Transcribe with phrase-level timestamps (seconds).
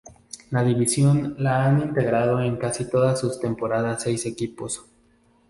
[0.49, 4.83] La división la han integrado en casi todas sus temporadas seis equipos.